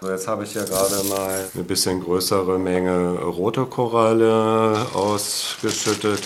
[0.00, 6.20] So, jetzt habe ich hier gerade mal eine bisschen größere Menge rote Koralle ausgeschüttet.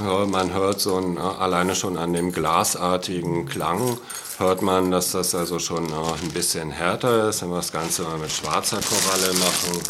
[0.00, 3.98] Ja, man hört so ein, alleine schon an dem glasartigen Klang,
[4.38, 7.42] hört man, dass das also schon ein bisschen härter ist.
[7.42, 9.80] Wenn wir das Ganze mal mit schwarzer Koralle machen,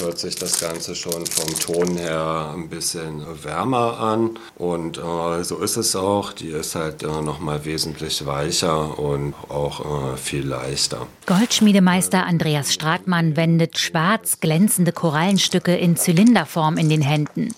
[0.00, 4.38] hört sich das Ganze schon vom Ton her ein bisschen wärmer an.
[4.56, 6.32] Und äh, so ist es auch.
[6.32, 11.06] Die ist halt äh, nochmal wesentlich weicher und auch äh, viel leichter.
[11.26, 17.54] Goldschmiedemeister Andreas Stratmann wendet schwarz glänzende Korallenstücke in Zylinderform in den Händen.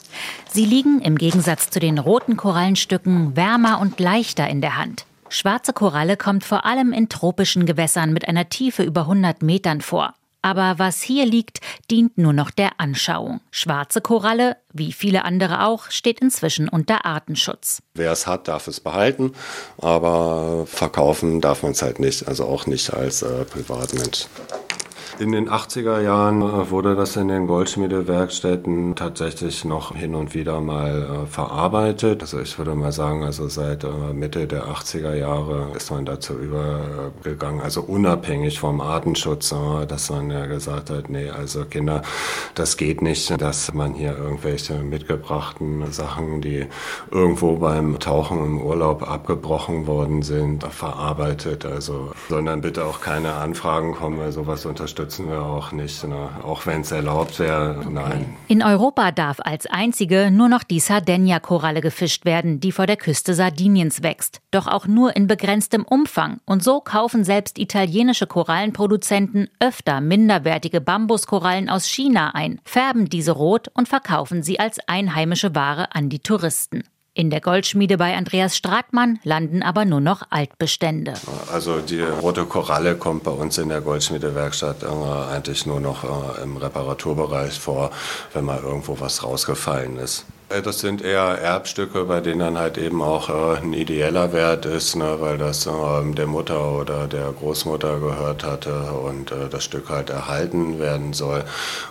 [0.51, 5.07] Sie liegen im Gegensatz zu den roten Korallenstücken wärmer und leichter in der Hand.
[5.29, 10.15] Schwarze Koralle kommt vor allem in tropischen Gewässern mit einer Tiefe über 100 Metern vor.
[10.43, 11.61] Aber was hier liegt,
[11.91, 13.41] dient nur noch der Anschauung.
[13.53, 17.81] Schwarze Koralle, wie viele andere auch, steht inzwischen unter Artenschutz.
[17.95, 19.33] Wer es hat, darf es behalten,
[19.79, 24.27] aber verkaufen darf man es halt nicht, also auch nicht als äh, Privatmensch.
[25.19, 30.63] In den 80er Jahren äh, wurde das in den Goldschmiedewerkstätten tatsächlich noch hin und wieder
[30.63, 32.23] mal äh, verarbeitet.
[32.23, 36.33] Also ich würde mal sagen, also seit äh, Mitte der 80er Jahre ist man dazu
[36.39, 39.55] übergegangen, also unabhängig vom Artenschutz,
[39.87, 42.03] dass man ja gesagt hat, nee, also Kinder,
[42.55, 46.67] das geht nicht, dass man hier irgendwelche mitgebrachten Sachen, die
[47.11, 51.67] irgendwo beim Tauchen im Urlaub abgebrochen worden sind, verarbeitet.
[51.67, 56.31] Also, sondern bitte auch keine Anfragen kommen, weil sowas unterstützt unterstützen wir auch nicht, ne?
[56.45, 57.85] auch wenn es erlaubt wäre.
[57.91, 58.37] Nein.
[58.49, 63.35] In Europa darf als einzige nur noch die Sardegna-Koralle gefischt werden, die vor der Küste
[63.35, 64.41] Sardiniens wächst.
[64.51, 66.39] Doch auch nur in begrenztem Umfang.
[66.45, 73.69] Und so kaufen selbst italienische Korallenproduzenten öfter minderwertige Bambuskorallen aus China ein, färben diese rot
[73.75, 76.85] und verkaufen sie als einheimische Ware an die Touristen.
[77.15, 81.13] In der Goldschmiede bei Andreas Stratmann landen aber nur noch Altbestände.
[81.53, 86.43] Also die rote Koralle kommt bei uns in der Goldschmiedewerkstatt äh, eigentlich nur noch äh,
[86.43, 87.91] im Reparaturbereich vor,
[88.33, 90.25] wenn mal irgendwo was rausgefallen ist.
[90.49, 94.65] Äh, das sind eher Erbstücke, bei denen dann halt eben auch äh, ein ideeller Wert
[94.65, 95.71] ist, ne, weil das äh,
[96.15, 101.45] der Mutter oder der Großmutter gehört hatte und äh, das Stück halt erhalten werden soll.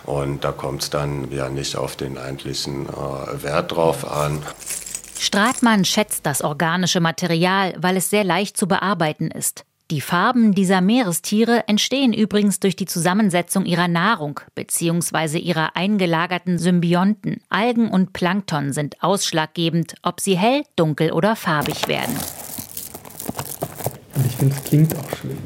[0.04, 4.42] Und da kommt es dann ja nicht auf den eigentlichen Wert drauf an.
[5.32, 9.64] Stratmann schätzt das organische Material, weil es sehr leicht zu bearbeiten ist.
[9.90, 15.38] Die Farben dieser Meerestiere entstehen übrigens durch die Zusammensetzung ihrer Nahrung bzw.
[15.38, 17.40] ihrer eingelagerten Symbionten.
[17.48, 22.14] Algen und Plankton sind ausschlaggebend, ob sie hell, dunkel oder farbig werden.
[24.14, 25.38] Und ich finde, es klingt auch schön.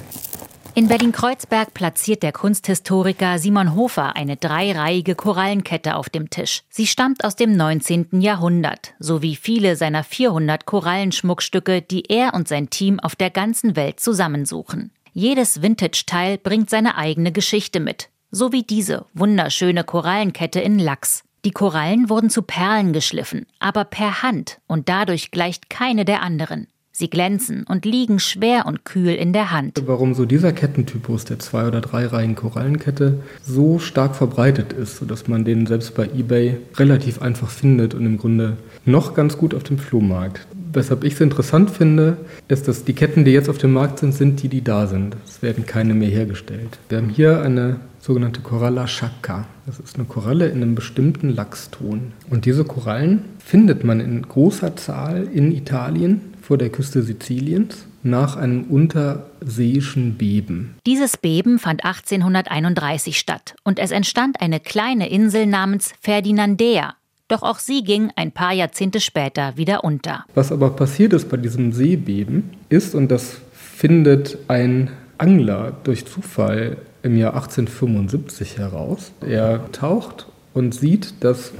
[0.77, 6.65] In Berlin-Kreuzberg platziert der Kunsthistoriker Simon Hofer eine dreireihige Korallenkette auf dem Tisch.
[6.69, 8.21] Sie stammt aus dem 19.
[8.21, 14.01] Jahrhundert, sowie viele seiner 400 Korallenschmuckstücke, die er und sein Team auf der ganzen Welt
[14.01, 14.91] zusammensuchen.
[15.15, 21.25] Jedes Vintage-Teil bringt seine eigene Geschichte mit, so wie diese wunderschöne Korallenkette in Lachs.
[21.47, 26.67] Die Korallen wurden zu Perlen geschliffen, aber per Hand und dadurch gleicht keine der anderen.
[26.99, 29.83] Sie glänzen und liegen schwer und kühl in der Hand.
[29.84, 35.29] Warum so dieser Kettentypus der zwei oder drei Reihen Korallenkette so stark verbreitet ist, sodass
[35.29, 39.62] man den selbst bei eBay relativ einfach findet und im Grunde noch ganz gut auf
[39.62, 40.47] dem Flohmarkt.
[40.77, 44.13] Weshalb ich es interessant finde, ist, dass die Ketten, die jetzt auf dem Markt sind,
[44.13, 45.17] sind die, die da sind.
[45.27, 46.79] Es werden keine mehr hergestellt.
[46.91, 49.47] Wir haben hier eine sogenannte Coralla Chacca.
[49.65, 52.13] Das ist eine Koralle in einem bestimmten Lachston.
[52.29, 58.37] Und diese Korallen findet man in großer Zahl in Italien vor der Küste Siziliens nach
[58.37, 60.77] einem unterseeischen Beben.
[60.87, 66.97] Dieses Beben fand 1831 statt und es entstand eine kleine Insel namens Ferdinandea.
[67.29, 70.25] Doch auch sie ging ein paar Jahrzehnte später wieder unter.
[70.35, 76.77] Was aber passiert ist bei diesem Seebeben, ist, und das findet ein Angler durch Zufall
[77.03, 81.53] im Jahr 1875 heraus, er taucht und sieht, dass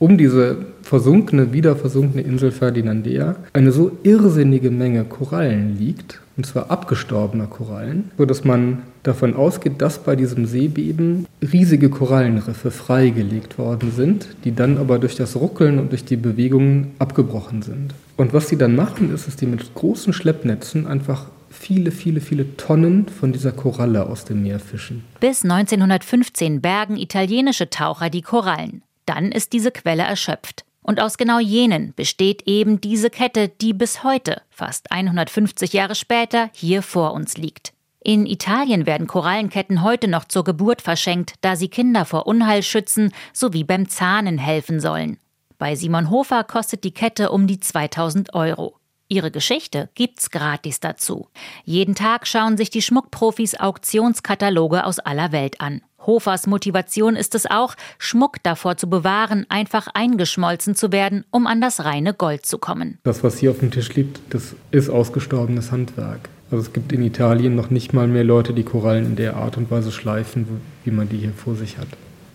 [0.00, 6.70] um diese versunkene, wieder versunkene Insel Ferdinandea eine so irrsinnige Menge Korallen liegt, und zwar
[6.70, 14.26] abgestorbener Korallen, sodass man davon ausgeht, dass bei diesem Seebeben riesige Korallenriffe freigelegt worden sind,
[14.44, 17.94] die dann aber durch das Ruckeln und durch die Bewegungen abgebrochen sind.
[18.16, 22.56] Und was sie dann machen, ist, dass die mit großen Schleppnetzen einfach viele, viele, viele
[22.56, 25.04] Tonnen von dieser Koralle aus dem Meer fischen.
[25.20, 30.64] Bis 1915 bergen italienische Taucher die Korallen dann ist diese Quelle erschöpft.
[30.82, 36.48] Und aus genau jenen besteht eben diese Kette, die bis heute, fast 150 Jahre später,
[36.54, 37.72] hier vor uns liegt.
[38.02, 43.12] In Italien werden Korallenketten heute noch zur Geburt verschenkt, da sie Kinder vor Unheil schützen
[43.32, 45.18] sowie beim Zahnen helfen sollen.
[45.58, 48.76] Bei Simon Hofer kostet die Kette um die 2000 Euro.
[49.08, 51.28] Ihre Geschichte gibt's gratis dazu.
[51.64, 55.82] Jeden Tag schauen sich die Schmuckprofis Auktionskataloge aus aller Welt an.
[56.10, 61.60] Hofers Motivation ist es auch, Schmuck davor zu bewahren, einfach eingeschmolzen zu werden, um an
[61.60, 62.98] das reine Gold zu kommen.
[63.04, 66.28] Das, was hier auf dem Tisch liegt, das ist ausgestorbenes Handwerk.
[66.50, 69.56] Also es gibt in Italien noch nicht mal mehr Leute, die Korallen in der Art
[69.56, 70.48] und Weise schleifen,
[70.82, 71.86] wie man die hier vor sich hat.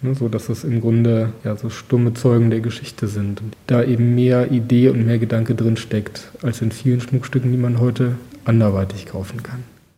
[0.02, 3.42] Ne, so dass es im Grunde ja so stumme Zeugen der Geschichte sind.
[3.42, 7.58] Und da eben mehr Idee und mehr Gedanke drin steckt, als in vielen Schmuckstücken, die
[7.58, 9.66] man heute anderweitig kaufen kann.